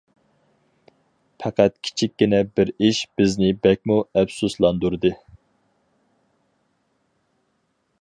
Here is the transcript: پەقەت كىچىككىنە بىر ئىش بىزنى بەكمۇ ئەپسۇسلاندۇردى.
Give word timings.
پەقەت 1.43 1.75
كىچىككىنە 1.89 2.39
بىر 2.61 2.73
ئىش 2.87 3.03
بىزنى 3.21 3.51
بەكمۇ 3.67 4.01
ئەپسۇسلاندۇردى. 4.15 5.15